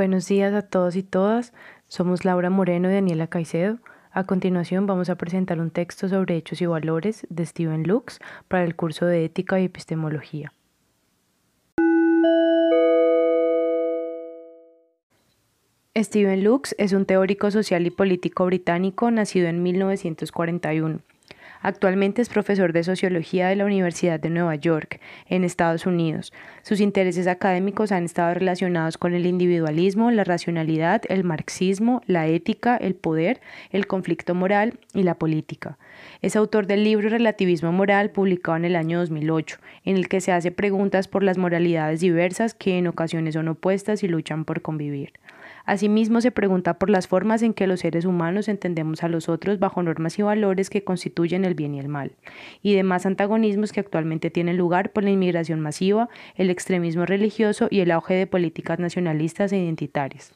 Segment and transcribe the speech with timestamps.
[0.00, 1.52] Buenos días a todos y todas.
[1.86, 3.80] Somos Laura Moreno y Daniela Caicedo.
[4.12, 8.18] A continuación vamos a presentar un texto sobre hechos y valores de Steven Lux
[8.48, 10.54] para el curso de Ética y Epistemología.
[15.94, 21.00] Steven Lux es un teórico social y político británico nacido en 1941.
[21.62, 26.32] Actualmente es profesor de sociología de la Universidad de Nueva York, en Estados Unidos.
[26.62, 32.78] Sus intereses académicos han estado relacionados con el individualismo, la racionalidad, el marxismo, la ética,
[32.78, 33.42] el poder,
[33.72, 35.76] el conflicto moral y la política.
[36.22, 40.32] Es autor del libro Relativismo Moral, publicado en el año 2008, en el que se
[40.32, 45.12] hace preguntas por las moralidades diversas que en ocasiones son opuestas y luchan por convivir.
[45.70, 49.60] Asimismo, se pregunta por las formas en que los seres humanos entendemos a los otros
[49.60, 52.16] bajo normas y valores que constituyen el bien y el mal,
[52.60, 57.78] y demás antagonismos que actualmente tienen lugar por la inmigración masiva, el extremismo religioso y
[57.78, 60.34] el auge de políticas nacionalistas e identitarias.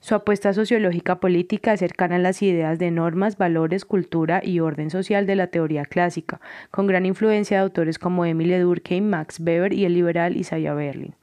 [0.00, 4.88] Su apuesta sociológica política es cercana a las ideas de normas, valores, cultura y orden
[4.88, 9.74] social de la teoría clásica, con gran influencia de autores como Emile Durkheim, Max Weber
[9.74, 11.14] y el liberal Isaiah Berlin.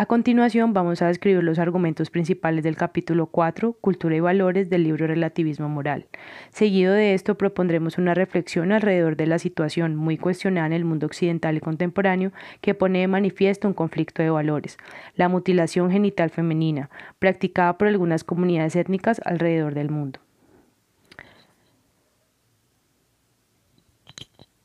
[0.00, 4.84] A continuación vamos a describir los argumentos principales del capítulo 4, Cultura y Valores del
[4.84, 6.06] libro Relativismo Moral.
[6.50, 11.06] Seguido de esto propondremos una reflexión alrededor de la situación muy cuestionada en el mundo
[11.06, 14.78] occidental y contemporáneo que pone de manifiesto un conflicto de valores,
[15.16, 20.20] la mutilación genital femenina, practicada por algunas comunidades étnicas alrededor del mundo.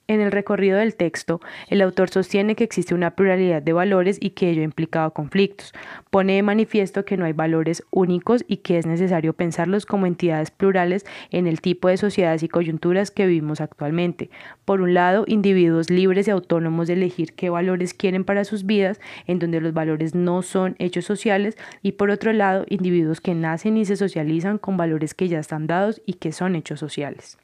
[0.05, 4.31] En el recorrido del texto, el autor sostiene que existe una pluralidad de valores y
[4.31, 5.71] que ello ha implicado conflictos.
[6.09, 10.51] Pone de manifiesto que no hay valores únicos y que es necesario pensarlos como entidades
[10.51, 14.29] plurales en el tipo de sociedades y coyunturas que vivimos actualmente.
[14.65, 18.99] Por un lado, individuos libres y autónomos de elegir qué valores quieren para sus vidas,
[19.25, 23.77] en donde los valores no son hechos sociales, y por otro lado, individuos que nacen
[23.77, 27.37] y se socializan con valores que ya están dados y que son hechos sociales.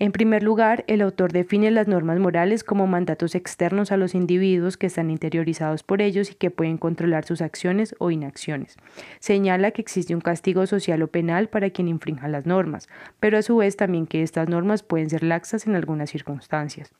[0.00, 4.76] En primer lugar, el autor define las normas morales como mandatos externos a los individuos
[4.76, 8.76] que están interiorizados por ellos y que pueden controlar sus acciones o inacciones.
[9.18, 12.88] Señala que existe un castigo social o penal para quien infrinja las normas,
[13.18, 16.92] pero a su vez también que estas normas pueden ser laxas en algunas circunstancias.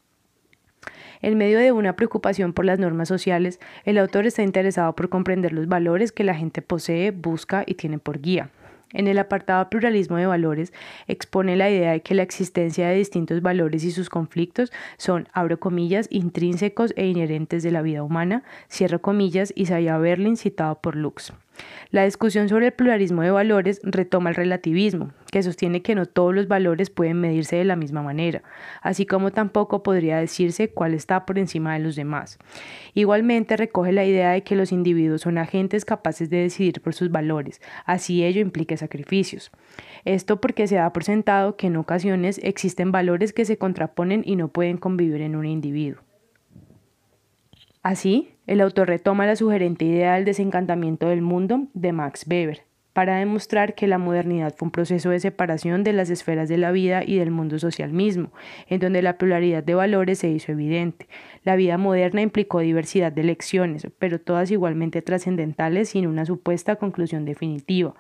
[1.21, 5.53] En medio de una preocupación por las normas sociales, el autor está interesado por comprender
[5.53, 8.51] los valores que la gente posee, busca y tiene por guía.
[8.93, 10.73] En el apartado Pluralismo de Valores
[11.07, 15.61] expone la idea de que la existencia de distintos valores y sus conflictos son, abro
[15.61, 21.33] comillas, intrínsecos e inherentes de la vida humana, cierro comillas, Isaiah Berlin citado por Lux.
[21.91, 26.35] La discusión sobre el pluralismo de valores retoma el relativismo, que sostiene que no todos
[26.35, 28.43] los valores pueden medirse de la misma manera,
[28.83, 32.39] así como tampoco podría decirse cuál está por encima de los demás.
[32.95, 37.11] Igualmente recoge la idea de que los individuos son agentes capaces de decidir por sus
[37.11, 39.51] valores, así ello implique sacrificios.
[40.05, 44.37] Esto porque se da por sentado que en ocasiones existen valores que se contraponen y
[44.37, 46.03] no pueden convivir en un individuo.
[47.83, 52.63] Así, el autor retoma la sugerente idea del desencantamiento del mundo de Max Weber,
[52.95, 56.73] para demostrar que la modernidad fue un proceso de separación de las esferas de la
[56.73, 58.33] vida y del mundo social mismo,
[58.67, 61.09] en donde la pluralidad de valores se hizo evidente.
[61.45, 67.27] La vida moderna implicó diversidad de lecciones, pero todas igualmente trascendentales sin una supuesta conclusión
[67.27, 67.95] definitiva.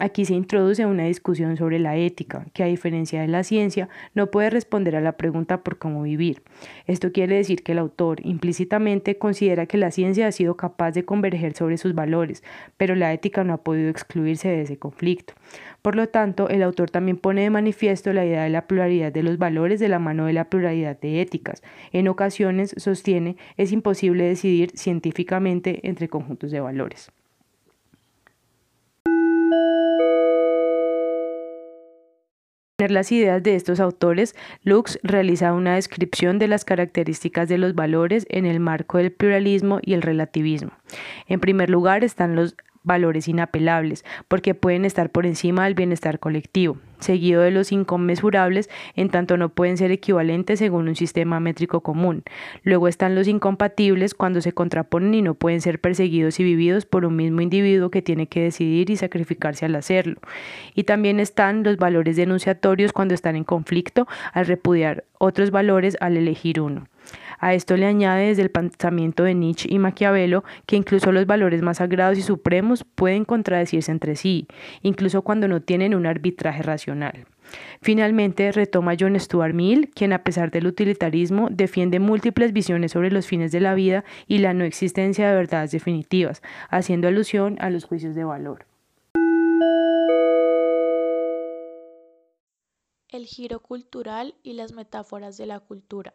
[0.00, 4.30] Aquí se introduce una discusión sobre la ética, que a diferencia de la ciencia no
[4.30, 6.42] puede responder a la pregunta por cómo vivir.
[6.86, 11.04] Esto quiere decir que el autor implícitamente considera que la ciencia ha sido capaz de
[11.04, 12.44] converger sobre sus valores,
[12.76, 15.34] pero la ética no ha podido excluirse de ese conflicto.
[15.82, 19.24] Por lo tanto, el autor también pone de manifiesto la idea de la pluralidad de
[19.24, 21.62] los valores de la mano de la pluralidad de éticas.
[21.92, 27.10] En ocasiones, sostiene, es imposible decidir científicamente entre conjuntos de valores.
[32.86, 38.24] Las ideas de estos autores, Lux realiza una descripción de las características de los valores
[38.30, 40.70] en el marco del pluralismo y el relativismo.
[41.26, 42.54] En primer lugar están los
[42.88, 49.10] valores inapelables, porque pueden estar por encima del bienestar colectivo, seguido de los inconmensurables, en
[49.10, 52.24] tanto no pueden ser equivalentes según un sistema métrico común.
[52.64, 57.04] Luego están los incompatibles cuando se contraponen y no pueden ser perseguidos y vividos por
[57.04, 60.20] un mismo individuo que tiene que decidir y sacrificarse al hacerlo.
[60.74, 66.16] Y también están los valores denunciatorios cuando están en conflicto al repudiar otros valores al
[66.16, 66.88] elegir uno.
[67.38, 71.62] A esto le añade desde el pensamiento de Nietzsche y Maquiavelo que incluso los valores
[71.62, 74.46] más sagrados y supremos pueden contradecirse entre sí,
[74.82, 77.26] incluso cuando no tienen un arbitraje racional.
[77.80, 83.26] Finalmente, retoma John Stuart Mill, quien a pesar del utilitarismo defiende múltiples visiones sobre los
[83.26, 87.84] fines de la vida y la no existencia de verdades definitivas, haciendo alusión a los
[87.84, 88.66] juicios de valor.
[93.08, 96.12] El giro cultural y las metáforas de la cultura.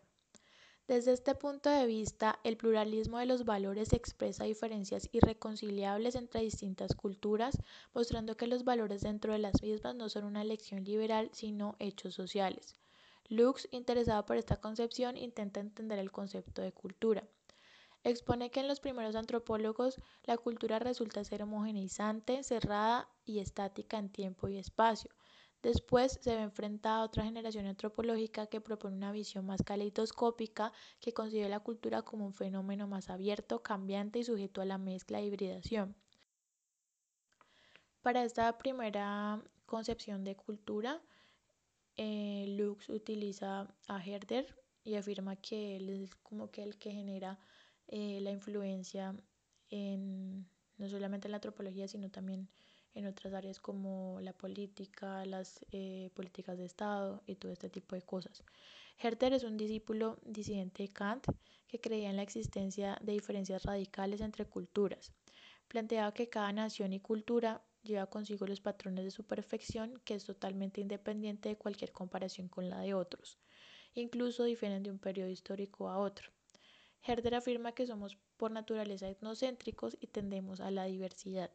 [0.86, 6.94] Desde este punto de vista, el pluralismo de los valores expresa diferencias irreconciliables entre distintas
[6.94, 7.58] culturas,
[7.94, 12.16] mostrando que los valores dentro de las mismas no son una elección liberal, sino hechos
[12.16, 12.76] sociales.
[13.30, 17.24] Lux, interesado por esta concepción, intenta entender el concepto de cultura.
[18.04, 24.10] Expone que en los primeros antropólogos la cultura resulta ser homogeneizante, cerrada y estática en
[24.10, 25.10] tiempo y espacio,
[25.64, 31.14] Después se ve enfrentada a otra generación antropológica que propone una visión más caleidoscópica que
[31.14, 35.26] concibe la cultura como un fenómeno más abierto, cambiante y sujeto a la mezcla e
[35.26, 35.96] hibridación.
[38.02, 41.02] Para esta primera concepción de cultura,
[41.96, 47.40] eh, Lux utiliza a Herder y afirma que él es como que el que genera
[47.88, 49.16] eh, la influencia
[49.70, 50.46] en
[50.78, 52.50] no solamente en la antropología, sino también
[52.96, 57.96] en otras áreas como la política, las eh, políticas de Estado y todo este tipo
[57.96, 58.44] de cosas.
[59.00, 61.26] Herder es un discípulo disidente de Kant
[61.68, 65.12] que creía en la existencia de diferencias radicales entre culturas.
[65.68, 70.26] Planteaba que cada nación y cultura lleva consigo los patrones de su perfección que es
[70.26, 73.40] totalmente independiente de cualquier comparación con la de otros.
[73.96, 76.30] Incluso difieren de un periodo histórico a otro.
[77.06, 81.52] Herder afirma que somos por naturaleza etnocéntricos y tendemos a la diversidad.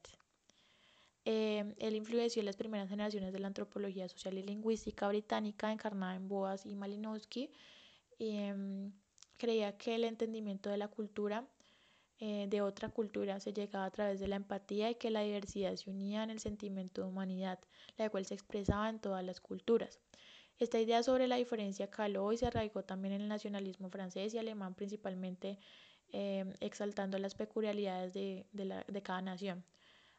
[1.31, 6.27] Eh, él influenció las primeras generaciones de la antropología social y lingüística británica encarnada en
[6.27, 7.51] Boas y Malinowski
[8.19, 8.93] em,
[9.37, 11.47] creía que el entendimiento de la cultura
[12.19, 15.77] eh, de otra cultura se llegaba a través de la empatía y que la diversidad
[15.77, 17.59] se unía en el sentimiento de humanidad,
[17.99, 20.01] la cual se expresaba en todas las culturas.
[20.59, 24.39] Esta idea sobre la diferencia caló y se arraigó también en el nacionalismo francés y
[24.39, 25.59] alemán, principalmente
[26.11, 29.63] em, exaltando las peculiaridades de, de cada nación.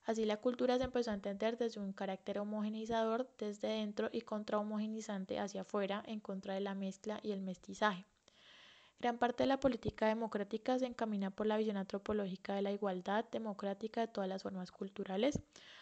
[0.03, 4.57] Así la cultura se empezó a entender desde un carácter homogeneizador desde dentro y contra
[4.59, 8.05] homogenizante hacia afuera en contra de la mezcla y el mestizaje.
[9.01, 13.23] Gran parte de la política democrática se encamina por la visión antropológica de la igualdad
[13.31, 15.39] democrática de todas las formas culturales.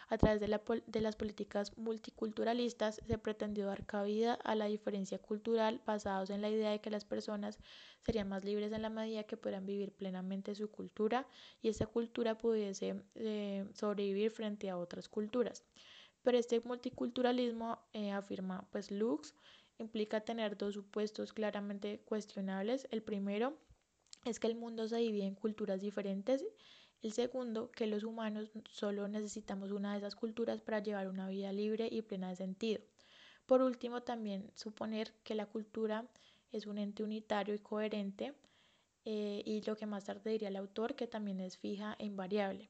[0.08, 6.30] A través de, las políticas multiculturalistas se pretendió dar cabida a la diferencia cultural basados
[6.30, 7.58] en la idea de que las personas
[8.06, 11.26] serían más libres en la medida que pudieran vivir plenamente su cultura
[11.60, 15.64] y esa cultura pudiese eh, sobrevivir frente a otras culturas.
[16.22, 19.34] Pero este multiculturalismo, eh, afirma pues Lux,
[19.78, 22.88] implica tener dos supuestos claramente cuestionables.
[22.90, 23.56] El primero
[24.24, 26.44] es que el mundo se divide en culturas diferentes.
[27.00, 31.52] El segundo, que los humanos solo necesitamos una de esas culturas para llevar una vida
[31.52, 32.80] libre y plena de sentido.
[33.46, 36.06] Por último, también suponer que la cultura
[36.52, 38.34] es un ente unitario y coherente
[39.04, 42.68] eh, y lo que más tarde diría el autor, que también es fija e invariable.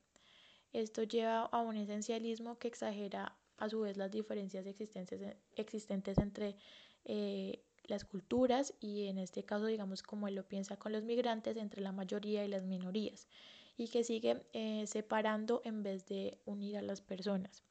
[0.72, 6.56] Esto lleva a un esencialismo que exagera a su vez las diferencias existentes, existentes entre
[7.04, 11.56] eh, las culturas y en este caso, digamos, como él lo piensa con los migrantes,
[11.56, 13.26] entre la mayoría y las minorías,
[13.76, 17.62] y que sigue eh, separando en vez de unir a las personas.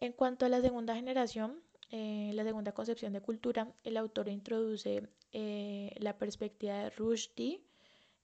[0.00, 5.08] En cuanto a la segunda generación, eh, la segunda concepción de cultura, el autor introduce
[5.32, 7.60] la perspectiva de Rushdie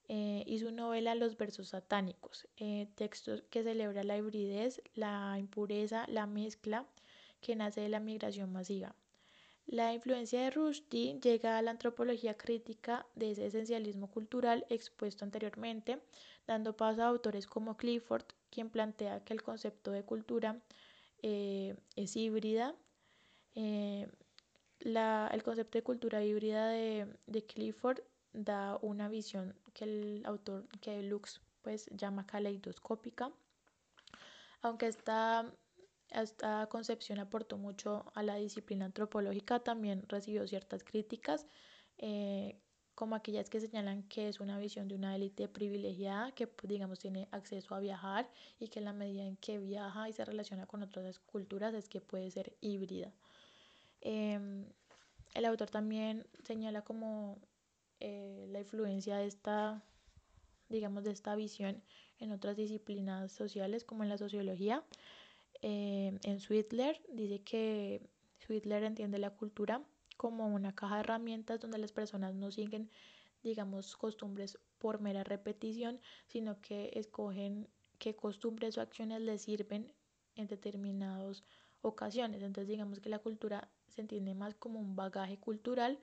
[0.07, 2.47] y su novela Los versos satánicos,
[2.95, 6.87] textos que celebra la hibridez, la impureza, la mezcla
[7.41, 8.95] que nace de la migración masiva.
[9.71, 16.01] La influencia de Rushdie llega a la antropología crítica de ese esencialismo cultural expuesto anteriormente,
[16.45, 20.61] dando paso a autores como Clifford, quien plantea que el concepto de cultura
[21.23, 22.75] eh, es híbrida.
[23.55, 24.09] Eh,
[24.81, 28.01] el concepto de cultura híbrida de, Clifford
[28.33, 33.31] da una visión que el autor, que Lux pues llama caleidoscópica,
[34.63, 35.49] aunque está
[36.11, 41.47] esta concepción aportó mucho a la disciplina antropológica, también recibió ciertas críticas,
[41.99, 42.61] eh,
[42.95, 46.99] como aquellas que señalan que es una visión de una élite privilegiada que, pues, digamos,
[46.99, 50.67] tiene acceso a viajar y que en la medida en que viaja y se relaciona
[50.67, 53.13] con otras culturas es que puede ser híbrida.
[54.01, 54.67] Em,
[55.35, 57.39] el autor también señala como
[58.01, 59.83] eh, la influencia de esta,
[60.69, 61.83] digamos, de esta visión
[62.19, 64.85] en otras disciplinas sociales como en la sociología.
[65.63, 68.03] Eh, en Sweetler dice que
[68.39, 69.83] Sweetler entiende la cultura
[70.17, 72.91] como una caja de herramientas donde las personas no siguen
[73.43, 79.93] digamos, costumbres por mera repetición, sino que escogen qué costumbres o acciones les sirven
[80.37, 81.45] en determinadas
[81.83, 82.43] ocasiones.
[82.43, 85.99] Entonces digamos que la cultura se entiende más como un bagaje cultural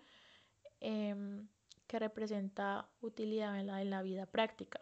[0.79, 1.47] em,
[1.87, 4.81] que representa utilidad en la, en la vida práctica.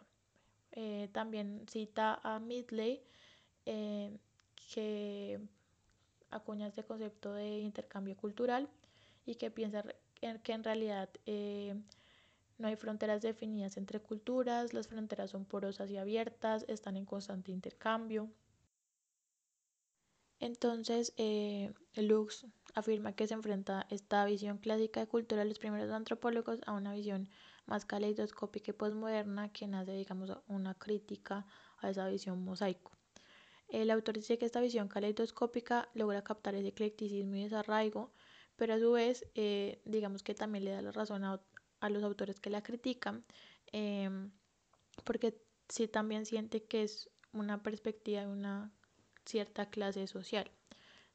[0.72, 3.02] Eh, también cita a Midley
[3.64, 4.10] eh,
[4.72, 5.40] que
[6.30, 8.68] acuña este concepto de intercambio cultural
[9.24, 9.84] y que piensa
[10.42, 11.74] que en realidad eh,
[12.58, 17.52] no hay fronteras definidas entre culturas, las fronteras son porosas y abiertas, están en constante
[17.52, 18.30] intercambio.
[20.38, 25.90] Entonces, eh, Lux afirma que se enfrenta esta visión clásica de cultura de los primeros
[25.90, 27.28] antropólogos a una visión
[27.66, 31.46] más caleidoscópica y posmoderna que nace, digamos, una crítica
[31.78, 32.95] a esa visión mosaico.
[33.68, 38.12] El autor dice que esta visión caleidoscópica logra captar ese eclecticismo y desarraigo,
[38.56, 41.40] pero a su vez, eh, digamos que también le da la razón a,
[41.88, 43.24] los autores que la critican,
[43.66, 44.32] em,
[45.04, 48.72] porque sí también siente que es una perspectiva de una
[49.24, 50.50] cierta clase social,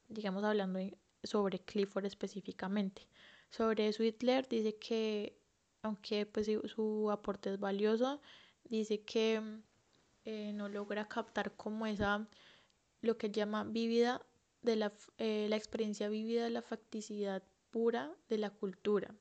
[0.07, 0.79] digamos hablando
[1.23, 3.07] sobre Clifford específicamente.
[3.49, 5.37] Sobre Sweetler dice que,
[5.81, 8.21] aunque pues su aporte es valioso,
[8.63, 9.61] dice que
[10.25, 12.27] eh, no logra captar como esa,
[13.01, 14.25] lo que llama vívida
[14.61, 19.15] de la, eh, la experiencia vívida de la facticidad pura de la cultura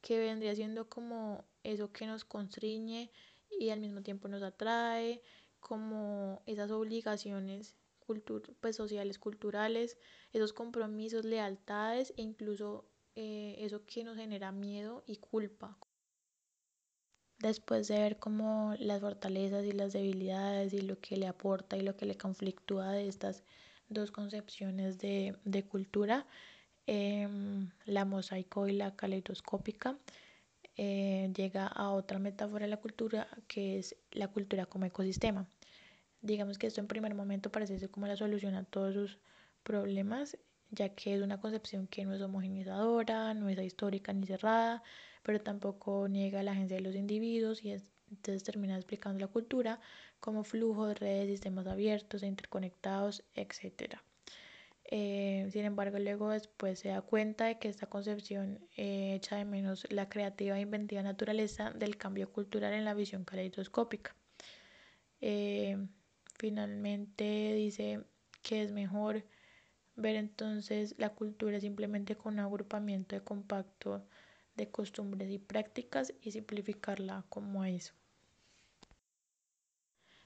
[0.00, 3.10] que vendría siendo como eso que nos constriñe
[3.50, 5.22] y al mismo tiempo nos atrae,
[5.60, 7.76] como esas obligaciones
[8.60, 9.98] pues, sociales, culturales,
[10.32, 15.76] esos compromisos, lealtades e incluso eh, eso que nos genera miedo y culpa.
[17.40, 21.80] Después de ver como las fortalezas y las debilidades y lo que le aporta y
[21.80, 23.42] lo que le conflictúa de estas
[23.88, 26.26] dos concepciones de, de cultura,
[26.92, 29.96] Em, la mosaico y la caleidoscópica,
[30.76, 35.46] eh, llega a otra metáfora de la cultura que es la cultura como ecosistema.
[36.20, 39.18] Digamos que esto en primer momento parece ser como la solución a todos sus
[39.62, 40.36] problemas,
[40.70, 44.82] ya que es una concepción que no es homogenizadora, no es histórica ni cerrada,
[45.22, 47.72] pero tampoco niega la agencia de los individuos y
[48.10, 49.80] entonces termina explicando la cultura
[50.20, 54.02] como flujo de redes, sistemas abiertos e interconectados, etcétera.
[54.92, 59.44] Eh, sin embargo, luego después se da cuenta de que esta concepción eh, echa de
[59.44, 64.16] menos la creativa e inventiva naturaleza del cambio cultural en la visión caleidoscópica.
[65.20, 65.76] Eh,
[66.38, 68.00] finalmente dice
[68.42, 69.24] que es mejor
[69.96, 74.06] ver entonces la cultura simplemente con un agrupamiento de compacto
[74.56, 77.92] de costumbres y prácticas y simplificarla como eso.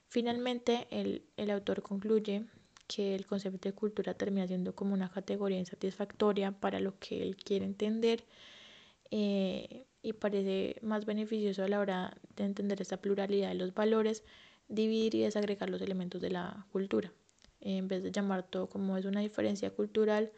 [0.07, 2.45] Finalmente, el, el autor concluye
[2.87, 7.35] que el concepto de cultura termina siendo como una categoría insatisfactoria para lo que él
[7.35, 8.23] quiere entender
[9.11, 14.23] eh, y parece más beneficioso a la hora de entender esta pluralidad de los valores,
[14.67, 17.11] dividir y desagregar los elementos de la cultura.
[17.61, 20.31] en vez de llamar todo como es una diferencia cultural,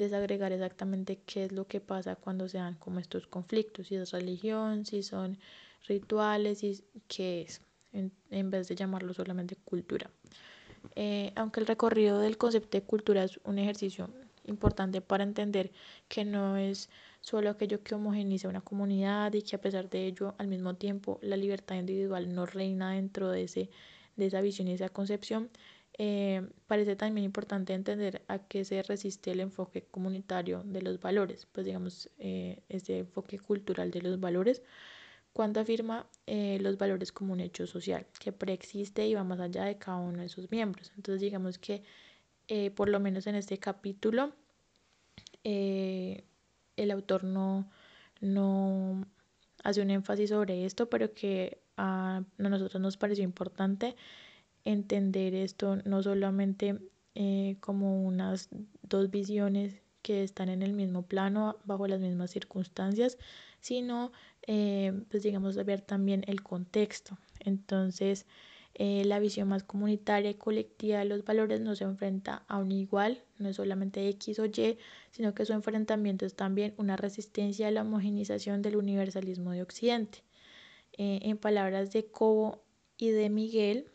[0.00, 4.10] desagregar exactamente qué es lo que pasa cuando se dan como estos conflictos, si es
[4.10, 5.38] religión, si son
[5.86, 10.10] rituales, y qué es, en vez de llamarlo solamente cultura.
[10.96, 14.10] Eh, aunque el recorrido del concepto de cultura es un ejercicio
[14.46, 15.70] importante para entender
[16.08, 16.88] que no es
[17.20, 21.18] solo aquello que homogeniza una comunidad y que a pesar de ello, al mismo tiempo,
[21.22, 23.70] la libertad individual no reina dentro de, ese,
[24.16, 25.50] de esa visión y esa concepción,
[25.98, 31.46] eh, parece también importante entender a qué se resiste el enfoque comunitario de los valores,
[31.52, 34.62] pues digamos, eh, ese enfoque cultural de los valores
[35.32, 39.64] cuando afirma eh, los valores como un hecho social que preexiste y va más allá
[39.64, 40.92] de cada uno de sus miembros.
[40.96, 41.82] Entonces digamos que
[42.48, 44.32] eh, por lo menos en este capítulo
[45.42, 47.70] el autor no,
[48.20, 49.06] no
[49.64, 53.96] hace un énfasis sobre esto, pero que a nosotros nos pareció importante
[54.64, 56.78] entender esto no solamente
[57.60, 58.48] como unas
[58.82, 63.18] dos visiones que están en el mismo plano, bajo las mismas circunstancias,
[63.60, 64.12] sino
[64.46, 67.18] eh, pues digamos ver también el contexto.
[67.40, 68.26] Entonces,
[68.74, 72.72] eh, la visión más comunitaria y colectiva de los valores no se enfrenta a un
[72.72, 74.78] igual, no es solamente X o Y,
[75.10, 80.22] sino que su enfrentamiento es también una resistencia a la homogenización del universalismo de Occidente.
[80.96, 82.62] Eh, en palabras de Cobo
[82.96, 83.90] y de Miguel,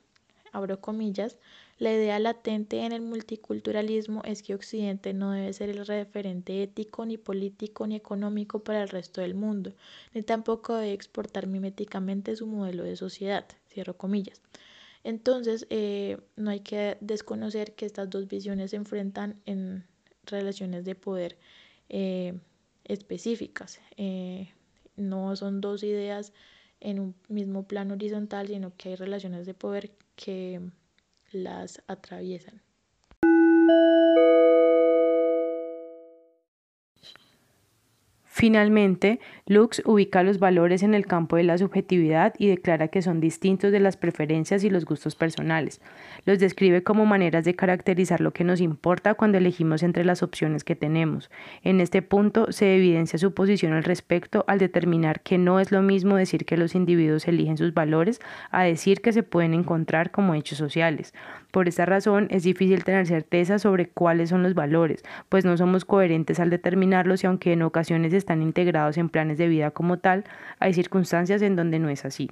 [0.56, 1.38] abro comillas,
[1.78, 7.06] la idea latente en el multiculturalismo es que Occidente no debe ser el referente ético,
[7.06, 9.74] ni político, ni económico para el resto del mundo,
[10.14, 13.46] ni tampoco debe exportar miméticamente su modelo de sociedad.
[13.68, 14.42] Cierro comillas.
[15.04, 19.86] Entonces, eh, no hay que desconocer que estas dos visiones se enfrentan en
[20.26, 21.38] relaciones de poder
[21.90, 22.40] eh,
[22.86, 23.82] específicas.
[23.98, 24.50] Eh,
[24.96, 26.32] no son dos ideas
[26.86, 30.62] en un mismo plano horizontal, sino que hay relaciones de poder que
[31.32, 32.62] las atraviesan.
[38.38, 43.22] Finalmente, Lux ubica los valores en el campo de la subjetividad y declara que son
[43.22, 45.80] distintos de las preferencias y los gustos personales.
[46.26, 50.66] Los describe como maneras de caracterizar lo que nos importa cuando elegimos entre las opciones
[50.66, 51.32] que tenemos.
[51.64, 55.82] En este punto se evidencia su posición al respecto al determinar que no es lo
[55.82, 58.20] mismo decir que los individuos eligen sus valores
[58.52, 61.14] a decir que se pueden encontrar como hechos sociales.
[61.56, 65.86] Por esta razón es difícil tener certeza sobre cuáles son los valores, pues no somos
[65.86, 70.26] coherentes al determinarlos y aunque en ocasiones están integrados en planes de vida como tal,
[70.60, 72.30] hay circunstancias en donde no es así.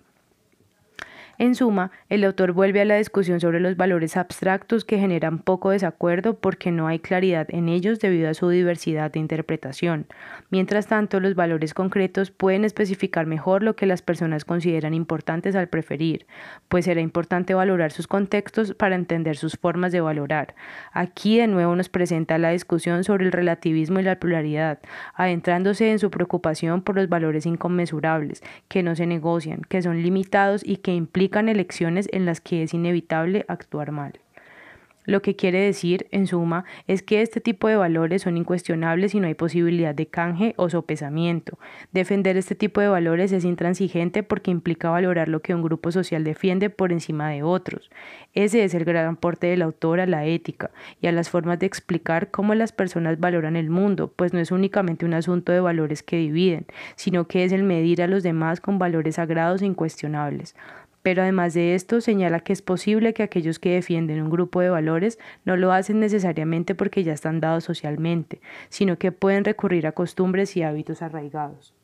[1.39, 5.71] En suma, el autor vuelve a la discusión sobre los valores abstractos que generan poco
[5.71, 10.05] desacuerdo porque no hay claridad en ellos debido a su diversidad de interpretación.
[10.51, 15.69] Mientras tanto, los valores concretos pueden especificar mejor lo que las personas consideran importantes al
[15.69, 16.27] preferir,
[16.67, 20.53] pues será importante valorar sus contextos para entender sus formas de valorar.
[20.91, 24.79] Aquí de nuevo nos presenta la discusión sobre el relativismo y la pluralidad,
[25.15, 30.63] adentrándose en su preocupación por los valores inconmensurables, que no se negocian, que son limitados
[30.63, 34.19] y que implican elecciones en las que es inevitable actuar mal.
[35.05, 39.19] Lo que quiere decir, en suma, es que este tipo de valores son incuestionables y
[39.19, 41.59] no hay posibilidad de canje o sopesamiento.
[41.91, 46.23] Defender este tipo de valores es intransigente porque implica valorar lo que un grupo social
[46.23, 47.91] defiende por encima de otros.
[48.33, 51.65] Ese es el gran aporte del autor a la ética y a las formas de
[51.65, 56.01] explicar cómo las personas valoran el mundo, pues no es únicamente un asunto de valores
[56.01, 56.65] que dividen,
[56.95, 60.55] sino que es el medir a los demás con valores sagrados e incuestionables.
[61.03, 64.69] Pero además de esto, señala que es posible que aquellos que defienden un grupo de
[64.69, 69.91] valores no lo hacen necesariamente porque ya están dados socialmente, sino que pueden recurrir a
[69.91, 71.75] costumbres y hábitos arraigados.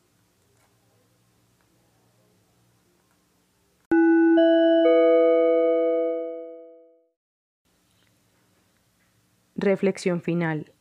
[9.55, 10.71] Reflexión final.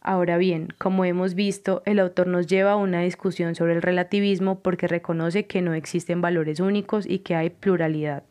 [0.00, 4.60] Ahora bien, como hemos visto, el autor nos lleva a una discusión sobre el relativismo
[4.60, 8.22] porque reconoce que no existen valores únicos y que hay pluralidad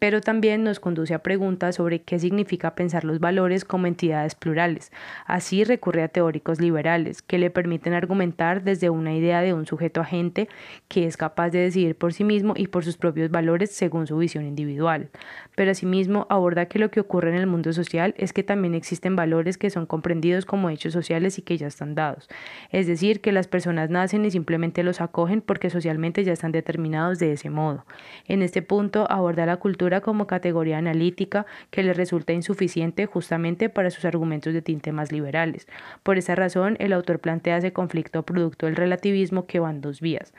[0.00, 4.90] pero también nos conduce a preguntas sobre qué significa pensar los valores como entidades plurales.
[5.26, 10.00] Así recurre a teóricos liberales, que le permiten argumentar desde una idea de un sujeto
[10.00, 10.48] agente
[10.88, 14.16] que es capaz de decidir por sí mismo y por sus propios valores según su
[14.16, 15.10] visión individual.
[15.54, 19.16] Pero asimismo aborda que lo que ocurre en el mundo social es que también existen
[19.16, 22.26] valores que son comprendidos como hechos sociales y que ya están dados.
[22.70, 27.18] Es decir, que las personas nacen y simplemente los acogen porque socialmente ya están determinados
[27.18, 27.84] de ese modo.
[28.26, 33.90] En este punto aborda la cultura como categoría analítica que le resulta insuficiente justamente para
[33.90, 35.66] sus argumentos de tinte más liberales.
[36.04, 40.00] Por esa razón, el autor plantea ese conflicto producto del relativismo que va en dos
[40.00, 40.32] vías.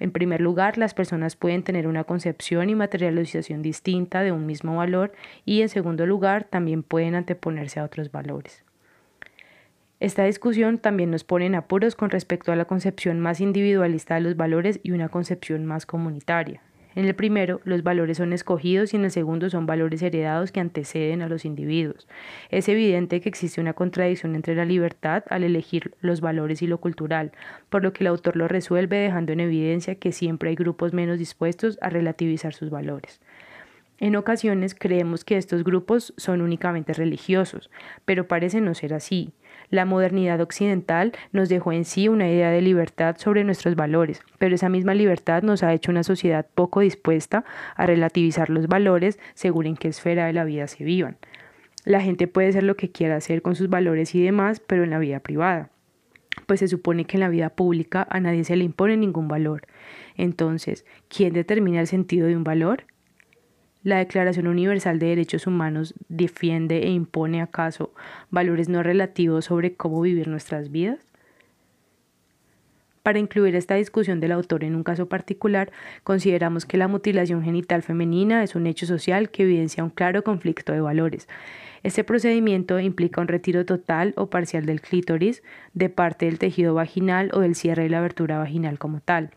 [0.00, 4.76] En primer lugar, las personas pueden tener una concepción y materialización distinta de un mismo
[4.76, 5.12] valor
[5.44, 8.64] y en segundo lugar, también pueden anteponerse a otros valores.
[10.00, 14.22] Esta discusión también nos pone en apuros con respecto a la concepción más individualista de
[14.22, 16.60] los valores y una concepción más comunitaria.
[16.96, 20.60] En el primero, los valores son escogidos y en el segundo son valores heredados que
[20.60, 22.06] anteceden a los individuos.
[22.50, 26.78] Es evidente que existe una contradicción entre la libertad al elegir los valores y lo
[26.78, 27.32] cultural,
[27.68, 31.18] por lo que el autor lo resuelve dejando en evidencia que siempre hay grupos menos
[31.18, 33.20] dispuestos a relativizar sus valores.
[33.98, 37.70] En ocasiones creemos que estos grupos son únicamente religiosos,
[38.04, 39.32] pero parece no ser así.
[39.74, 44.54] La modernidad occidental nos dejó en sí una idea de libertad sobre nuestros valores, pero
[44.54, 49.66] esa misma libertad nos ha hecho una sociedad poco dispuesta a relativizar los valores según
[49.66, 51.16] en qué esfera de la vida se vivan.
[51.84, 54.90] La gente puede ser lo que quiera hacer con sus valores y demás, pero en
[54.90, 55.70] la vida privada
[56.46, 59.62] pues se supone que en la vida pública a nadie se le impone ningún valor.
[60.16, 62.84] Entonces, ¿quién determina el sentido de un valor?
[63.84, 67.92] ¿La Declaración Universal de Derechos Humanos defiende e impone acaso
[68.30, 71.00] valores no relativos sobre cómo vivir nuestras vidas?
[73.02, 75.70] Para incluir esta discusión del autor en un caso particular,
[76.02, 80.72] consideramos que la mutilación genital femenina es un hecho social que evidencia un claro conflicto
[80.72, 81.28] de valores.
[81.82, 85.42] Este procedimiento implica un retiro total o parcial del clítoris,
[85.74, 89.28] de parte del tejido vaginal o del cierre de la abertura vaginal como tal.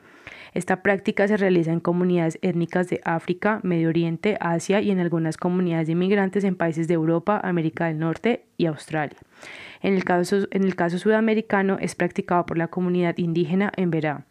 [0.53, 5.37] Esta práctica se realiza en comunidades étnicas de África, Medio Oriente, Asia y en algunas
[5.37, 9.17] comunidades de inmigrantes en países de Europa, América del Norte y Australia.
[9.81, 14.25] En el caso, en el caso sudamericano es practicado por la comunidad indígena en Verá.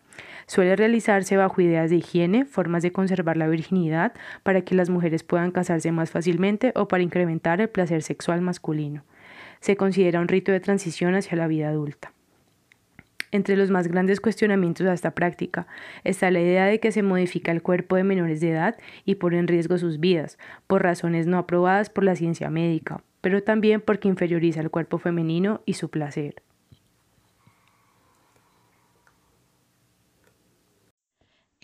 [0.46, 5.22] Suele realizarse bajo ideas de higiene, formas de conservar la virginidad para que las mujeres
[5.22, 9.02] puedan casarse más fácilmente o para incrementar el placer sexual masculino.
[9.60, 12.12] Se considera un rito de transición hacia la vida adulta.
[13.32, 15.66] Entre los más grandes cuestionamientos a esta práctica
[16.04, 19.38] está la idea de que se modifica el cuerpo de menores de edad y pone
[19.38, 24.08] en riesgo sus vidas, por razones no aprobadas por la ciencia médica, pero también porque
[24.08, 26.42] inferioriza el cuerpo femenino y su placer.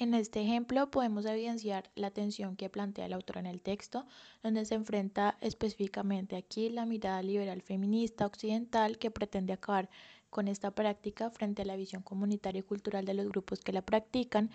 [0.02, 4.04] En este ejemplo podemos evidenciar la tensión que plantea el autor en el texto,
[4.42, 9.88] donde se enfrenta específicamente aquí la mirada liberal feminista occidental que pretende acabar
[10.32, 13.82] con esta práctica frente a la visión comunitaria y cultural de los grupos que la
[13.82, 14.50] practican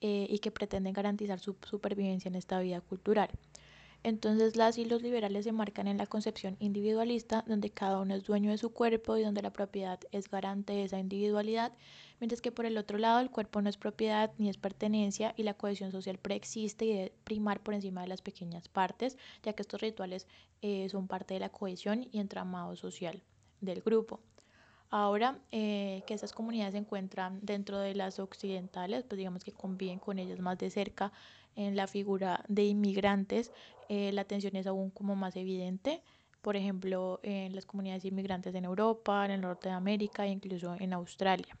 [0.00, 3.30] eh, y que pretenden garantizar su supervivencia en esta vida cultural.
[4.02, 8.24] Entonces las y los liberales se marcan en la concepción individualista, donde cada uno es
[8.24, 11.72] dueño de su cuerpo y donde la propiedad es garante de esa individualidad,
[12.18, 15.44] mientras que por el otro lado el cuerpo no es propiedad ni es pertenencia y
[15.44, 19.62] la cohesión social preexiste y debe primar por encima de las pequeñas partes, ya que
[19.62, 20.26] estos rituales
[20.60, 23.22] eh, son parte de la cohesión y entramado social
[23.60, 24.18] del grupo.
[24.90, 30.00] Ahora eh, que estas comunidades se encuentran dentro de las occidentales, pues digamos que conviven
[30.00, 31.12] con ellas más de cerca
[31.54, 33.52] en la figura de inmigrantes,
[33.88, 36.02] eh, la tensión es aún como más evidente.
[36.42, 40.74] Por ejemplo, en las comunidades inmigrantes en Europa, en el norte de América e incluso
[40.80, 41.56] en Australia.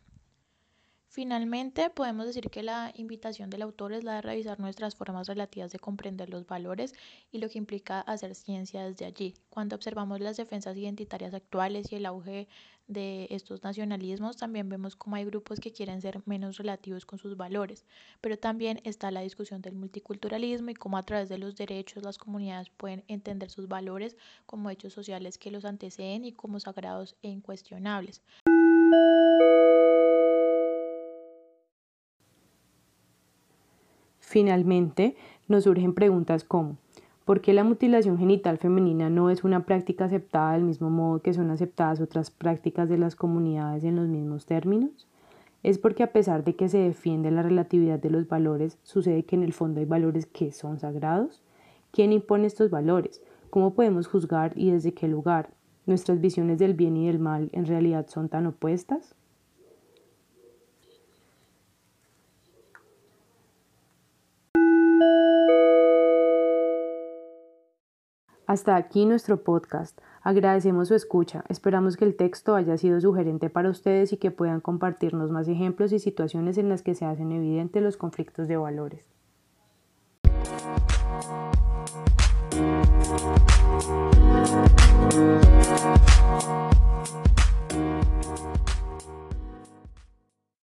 [1.12, 5.72] Finalmente, podemos decir que la invitación del autor es la de revisar nuestras formas relativas
[5.72, 6.94] de comprender los valores
[7.32, 9.34] y lo que implica hacer ciencia desde allí.
[9.48, 12.46] Cuando observamos las defensas identitarias actuales y el auge
[12.86, 17.36] de estos nacionalismos, también vemos cómo hay grupos que quieren ser menos relativos con sus
[17.36, 17.84] valores,
[18.20, 22.18] pero también está la discusión del multiculturalismo y cómo a través de los derechos las
[22.18, 27.30] comunidades pueden entender sus valores como hechos sociales que los anteceden y como sagrados e
[27.30, 28.22] incuestionables.
[34.30, 35.16] Finalmente,
[35.48, 36.76] nos surgen preguntas como
[37.24, 41.34] ¿por qué la mutilación genital femenina no es una práctica aceptada del mismo modo que
[41.34, 45.08] son aceptadas otras prácticas de las comunidades en los mismos términos?
[45.64, 49.34] Es porque a pesar de que se defiende la relatividad de los valores, sucede que
[49.34, 51.42] en el fondo hay valores que son sagrados.
[51.90, 53.20] ¿Quién impone estos valores?
[53.50, 55.50] ¿Cómo podemos juzgar y desde qué lugar?
[55.86, 59.16] ¿Nuestras visiones del bien y del mal en realidad son tan opuestas?
[68.50, 69.96] Hasta aquí nuestro podcast.
[70.22, 71.44] Agradecemos su escucha.
[71.48, 75.92] Esperamos que el texto haya sido sugerente para ustedes y que puedan compartirnos más ejemplos
[75.92, 79.04] y situaciones en las que se hacen evidentes los conflictos de valores.